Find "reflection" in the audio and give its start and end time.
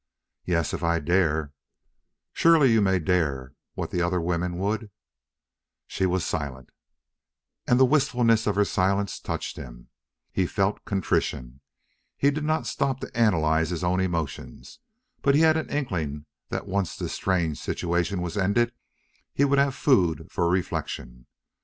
20.49-21.27